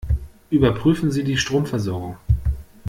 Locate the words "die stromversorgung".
1.23-2.17